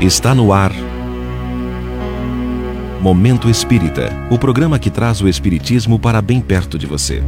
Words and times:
Está 0.00 0.32
no 0.32 0.52
ar. 0.52 0.70
Momento 3.00 3.50
Espírita 3.50 4.10
o 4.30 4.38
programa 4.38 4.78
que 4.78 4.90
traz 4.90 5.20
o 5.20 5.26
Espiritismo 5.26 5.98
para 5.98 6.22
bem 6.22 6.40
perto 6.40 6.78
de 6.78 6.86
você. 6.86 7.20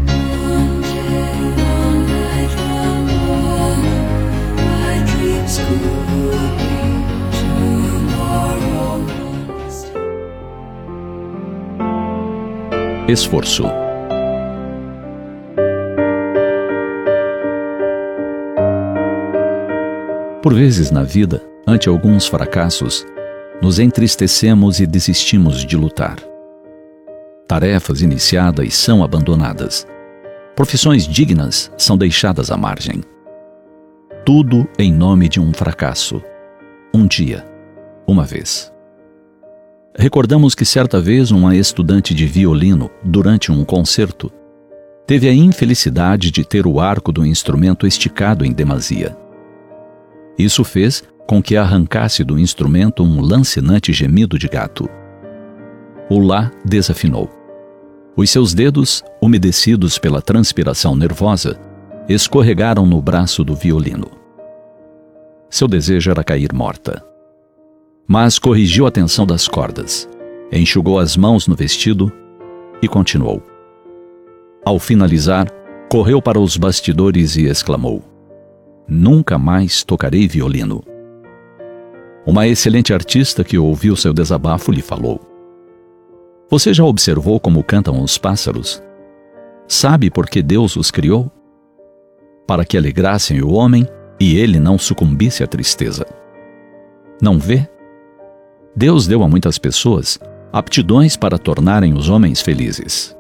Esforço. 13.09 13.65
Por 20.41 20.55
vezes 20.55 20.93
na 20.93 21.03
vida, 21.03 21.50
ante 21.71 21.89
alguns 21.89 22.27
fracassos, 22.27 23.07
nos 23.63 23.79
entristecemos 23.79 24.81
e 24.81 24.87
desistimos 24.87 25.65
de 25.65 25.77
lutar. 25.77 26.17
Tarefas 27.47 28.03
iniciadas 28.03 28.75
são 28.75 29.05
abandonadas. 29.05 29.87
Profissões 30.57 31.07
dignas 31.07 31.71
são 31.79 31.97
deixadas 31.97 32.51
à 32.51 32.57
margem. 32.57 33.03
Tudo 34.25 34.69
em 34.79 34.93
nome 34.93 35.29
de 35.29 35.41
um 35.41 35.53
fracasso. 35.53 36.21
Um 36.93 37.07
dia, 37.07 37.45
uma 38.07 38.25
vez. 38.25 38.73
Recordamos 39.97 40.55
que 40.57 40.65
certa 40.65 41.01
vez 41.01 41.31
uma 41.31 41.55
estudante 41.55 42.13
de 42.15 42.27
violino, 42.27 42.91
durante 43.03 43.53
um 43.53 43.65
concerto, 43.65 44.31
teve 45.07 45.29
a 45.29 45.33
infelicidade 45.33 46.33
de 46.33 46.45
ter 46.45 46.67
o 46.67 46.81
arco 46.81 47.13
do 47.13 47.25
instrumento 47.25 47.87
esticado 47.87 48.45
em 48.45 48.53
demasia. 48.53 49.17
Isso 50.39 50.65
fez 50.65 51.05
com 51.31 51.41
que 51.41 51.57
arrancasse 51.57 52.25
do 52.25 52.37
instrumento 52.37 53.05
um 53.05 53.21
lancinante 53.21 53.93
gemido 53.93 54.37
de 54.37 54.49
gato. 54.49 54.91
O 56.11 56.19
Lá 56.19 56.51
desafinou. 56.65 57.31
Os 58.17 58.29
seus 58.31 58.53
dedos, 58.53 59.01
umedecidos 59.23 59.97
pela 59.97 60.21
transpiração 60.21 60.97
nervosa, 60.97 61.57
escorregaram 62.09 62.85
no 62.85 63.01
braço 63.01 63.45
do 63.45 63.55
violino. 63.55 64.11
Seu 65.49 65.69
desejo 65.69 66.11
era 66.11 66.25
cair 66.25 66.53
morta. 66.53 67.01
Mas 68.09 68.37
corrigiu 68.37 68.85
a 68.85 68.91
tensão 68.91 69.25
das 69.25 69.47
cordas, 69.47 70.09
enxugou 70.51 70.99
as 70.99 71.17
mãos 71.17 71.47
no 71.47 71.55
vestido 71.55 72.13
e 72.83 72.89
continuou. 72.89 73.41
Ao 74.65 74.81
finalizar, 74.81 75.47
correu 75.89 76.21
para 76.21 76.41
os 76.41 76.57
bastidores 76.57 77.37
e 77.37 77.45
exclamou: 77.45 78.03
Nunca 78.89 79.39
mais 79.39 79.85
tocarei 79.85 80.27
violino. 80.27 80.90
Uma 82.27 82.47
excelente 82.47 82.93
artista 82.93 83.43
que 83.43 83.59
ouviu 83.59 83.97
seu 83.97 84.13
desabafo 84.13 84.71
lhe 84.71 84.83
falou: 84.83 85.21
Você 86.51 86.73
já 86.73 86.85
observou 86.85 87.41
como 87.41 87.65
cantam 87.65 88.03
os 88.03 88.19
pássaros? 88.19 88.83
Sabe 89.67 90.11
por 90.11 90.29
que 90.29 90.43
Deus 90.43 90.77
os 90.77 90.91
criou? 90.91 91.31
Para 92.47 92.65
que 92.65 92.77
alegrassem 92.77 93.41
o 93.43 93.53
homem 93.53 93.87
e 94.19 94.37
ele 94.37 94.59
não 94.59 94.77
sucumbisse 94.77 95.43
à 95.43 95.47
tristeza. 95.47 96.05
Não 97.23 97.39
vê? 97.39 97.69
Deus 98.75 99.07
deu 99.07 99.23
a 99.23 99.29
muitas 99.29 99.59
pessoas 99.59 100.19
aptidões 100.53 101.17
para 101.17 101.39
tornarem 101.39 101.95
os 101.95 102.09
homens 102.09 102.41
felizes. 102.41 103.17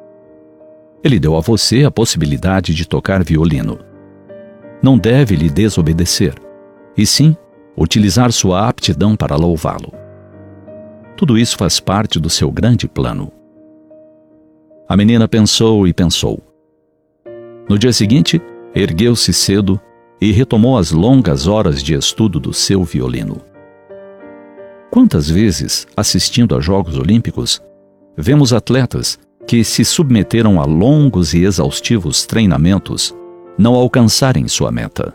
Ele 1.02 1.18
deu 1.18 1.36
a 1.36 1.40
você 1.40 1.84
a 1.84 1.90
possibilidade 1.90 2.74
de 2.74 2.86
tocar 2.86 3.22
violino 3.22 3.90
não 4.82 4.96
deve 4.96 5.36
lhe 5.36 5.50
desobedecer, 5.50 6.34
e 6.96 7.04
sim 7.04 7.36
utilizar 7.76 8.32
sua 8.32 8.68
aptidão 8.68 9.16
para 9.16 9.36
louvá-lo. 9.36 9.92
Tudo 11.16 11.38
isso 11.38 11.56
faz 11.56 11.80
parte 11.80 12.18
do 12.18 12.30
seu 12.30 12.50
grande 12.50 12.88
plano. 12.88 13.30
A 14.88 14.96
menina 14.96 15.28
pensou 15.28 15.86
e 15.86 15.92
pensou. 15.92 16.42
No 17.68 17.78
dia 17.78 17.92
seguinte, 17.92 18.40
ergueu-se 18.74 19.32
cedo 19.32 19.80
e 20.20 20.32
retomou 20.32 20.76
as 20.76 20.90
longas 20.90 21.46
horas 21.46 21.82
de 21.82 21.94
estudo 21.94 22.40
do 22.40 22.52
seu 22.52 22.82
violino. 22.84 23.40
Quantas 24.90 25.30
vezes, 25.30 25.86
assistindo 25.96 26.56
a 26.56 26.60
Jogos 26.60 26.98
Olímpicos, 26.98 27.62
vemos 28.16 28.52
atletas 28.52 29.18
que 29.46 29.62
se 29.62 29.84
submeteram 29.84 30.60
a 30.60 30.64
longos 30.64 31.32
e 31.32 31.44
exaustivos 31.44 32.26
treinamentos 32.26 33.14
não 33.56 33.74
alcançarem 33.74 34.48
sua 34.48 34.72
meta. 34.72 35.14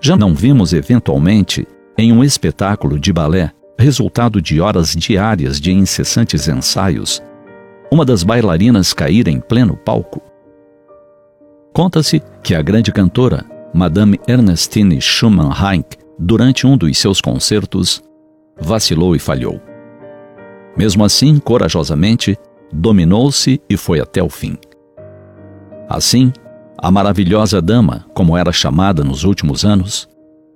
Já 0.00 0.16
não 0.16 0.34
vimos 0.34 0.72
eventualmente, 0.72 1.66
em 1.96 2.12
um 2.12 2.24
espetáculo 2.24 2.98
de 2.98 3.12
balé, 3.12 3.52
resultado 3.78 4.40
de 4.40 4.60
horas 4.60 4.94
diárias 4.94 5.60
de 5.60 5.72
incessantes 5.72 6.48
ensaios, 6.48 7.22
uma 7.92 8.04
das 8.04 8.22
bailarinas 8.22 8.92
cair 8.92 9.28
em 9.28 9.40
pleno 9.40 9.76
palco? 9.76 10.22
Conta-se 11.72 12.22
que 12.42 12.54
a 12.54 12.62
grande 12.62 12.92
cantora, 12.92 13.44
Madame 13.74 14.18
Ernestine 14.26 15.00
Schumann 15.00 15.50
Heink, 15.52 15.96
durante 16.18 16.66
um 16.66 16.76
dos 16.76 16.96
seus 16.98 17.20
concertos, 17.20 18.02
vacilou 18.58 19.14
e 19.14 19.18
falhou. 19.18 19.60
Mesmo 20.76 21.04
assim, 21.04 21.38
corajosamente, 21.38 22.36
dominou-se 22.72 23.60
e 23.68 23.76
foi 23.76 24.00
até 24.00 24.22
o 24.22 24.28
fim. 24.28 24.56
Assim, 25.88 26.32
a 26.82 26.90
maravilhosa 26.90 27.60
dama, 27.60 28.06
como 28.14 28.36
era 28.36 28.50
chamada 28.52 29.04
nos 29.04 29.22
últimos 29.22 29.64
anos, 29.64 30.08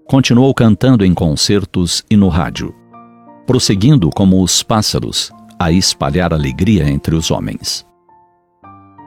continuou 0.07 0.55
cantando 0.55 1.05
em 1.05 1.12
concertos 1.12 2.03
e 2.11 2.17
no 2.17 2.29
rádio, 2.29 2.75
prosseguindo 3.47 4.09
como 4.09 4.43
os 4.43 4.62
pássaros 4.62 5.31
a 5.59 5.71
espalhar 5.71 6.33
alegria 6.33 6.89
entre 6.89 7.15
os 7.15 7.31
homens. 7.31 7.87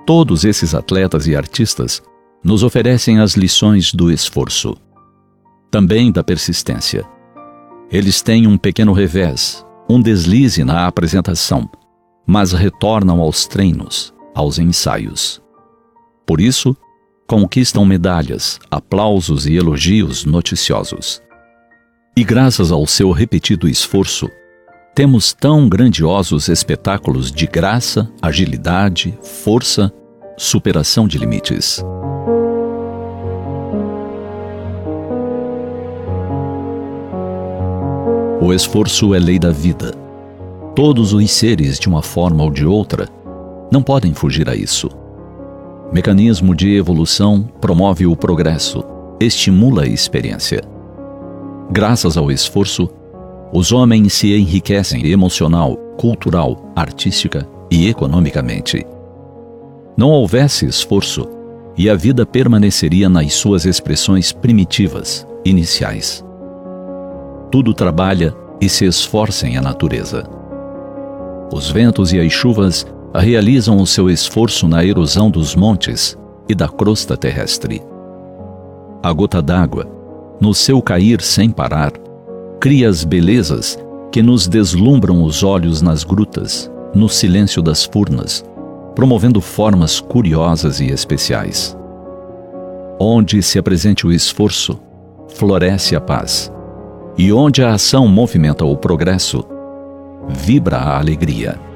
Todos 0.06 0.46
esses 0.46 0.76
atletas 0.76 1.28
e 1.28 1.36
artistas 1.36 2.04
nos 2.44 2.62
oferecem 2.62 3.20
as 3.20 3.34
lições 3.34 3.92
do 3.92 4.12
esforço, 4.12 4.78
também 5.72 6.12
da 6.12 6.24
persistência. 6.24 7.04
Eles 7.92 8.22
têm 8.22 8.46
um 8.46 8.58
pequeno 8.58 8.94
revés, 8.94 9.66
um 9.90 10.00
deslize 10.00 10.64
na 10.64 10.86
apresentação, 10.86 11.68
mas 12.28 12.52
retornam 12.52 13.20
aos 13.22 13.48
treinos, 13.48 14.14
aos 14.36 14.60
ensaios. 14.60 15.42
Por 16.26 16.40
isso, 16.40 16.76
conquistam 17.28 17.84
medalhas, 17.86 18.58
aplausos 18.72 19.46
e 19.46 19.56
elogios 19.56 20.24
noticiosos. 20.24 21.22
E 22.16 22.24
graças 22.24 22.72
ao 22.72 22.88
seu 22.88 23.12
repetido 23.12 23.68
esforço, 23.68 24.30
temos 24.96 25.34
tão 25.34 25.68
grandiosos 25.68 26.48
espetáculos 26.48 27.30
de 27.30 27.46
graça, 27.46 28.10
agilidade, 28.22 29.16
força, 29.22 29.94
superação 30.38 31.08
de 31.08 31.18
limites. 31.18 31.84
O 38.42 38.54
esforço 38.54 39.14
é 39.14 39.20
lei 39.20 39.38
da 39.38 39.52
vida. 39.52 39.92
Todos 40.74 41.12
os 41.12 41.30
seres, 41.30 41.78
de 41.78 41.90
uma 41.90 42.02
forma 42.02 42.44
ou 42.44 42.50
de 42.50 42.66
outra, 42.66 43.10
não 43.72 43.84
podem 43.84 44.14
fugir 44.14 44.50
a 44.50 44.56
isso 44.56 44.90
mecanismo 45.92 46.53
de 46.53 46.75
evolução 46.75 47.44
promove 47.62 48.06
o 48.06 48.16
progresso, 48.16 48.84
estimula 49.20 49.84
a 49.84 49.88
experiência. 49.88 50.62
Graças 51.72 52.18
ao 52.18 52.31
esforço, 52.31 52.90
os 53.53 53.72
homens 53.72 54.14
se 54.14 54.36
enriquecem 54.36 55.08
emocional, 55.08 55.78
cultural, 55.98 56.72
artística 56.75 57.48
e 57.72 57.88
economicamente. 57.88 58.86
Não 59.96 60.09
houvesse 60.09 60.66
esforço 60.66 61.28
e 61.78 61.90
a 61.90 61.96
vida 61.96 62.25
permaneceria 62.25 63.08
nas 63.08 63.34
suas 63.34 63.66
expressões 63.66 64.31
primitivas, 64.31 65.28
iniciais. 65.45 66.24
Tudo 67.51 67.74
trabalha 67.74 68.36
e 68.60 68.68
se 68.68 68.86
esforça 68.86 69.48
em 69.48 69.57
a 69.57 69.62
natureza. 69.62 70.28
Os 71.54 71.69
ventos 71.69 72.12
e 72.12 72.19
as 72.19 72.31
chuvas 72.31 72.86
realizam 73.19 73.78
o 73.78 73.88
seu 73.88 74.10
esforço 74.10 74.68
na 74.68 74.84
erosão 74.84 75.30
dos 75.30 75.56
montes 75.56 76.18
e 76.48 76.56
da 76.56 76.68
crosta 76.68 77.18
terrestre. 77.18 77.81
A 79.02 79.12
gota 79.12 79.42
d'água, 79.42 79.88
no 80.40 80.54
seu 80.54 80.81
cair 80.81 81.22
sem 81.22 81.50
parar, 81.50 81.92
cria 82.60 82.90
as 82.90 83.04
belezas 83.04 83.78
que 84.12 84.22
nos 84.22 84.48
deslumbram 84.48 85.24
os 85.24 85.44
olhos 85.44 85.81
nas 85.81 86.04
grutas, 86.04 86.72
no 86.94 87.10
silêncio 87.10 87.62
das 87.62 87.86
furnas, 87.86 88.44
promovendo 88.96 89.42
formas 89.42 90.00
curiosas 90.00 90.80
e 90.80 90.88
especiais. 90.88 91.78
Onde 93.00 93.44
se 93.44 93.60
apresente 93.60 94.08
o 94.08 94.12
esforço, 94.12 94.80
floresce 95.36 95.96
a 95.96 96.02
paz. 96.02 96.52
E 97.18 97.31
onde 97.31 97.63
a 97.63 97.74
ação 97.74 98.08
movimenta 98.08 98.66
o 98.66 98.75
progresso, 98.75 99.44
vibra 100.28 100.78
a 100.78 100.98
alegria. 100.98 101.67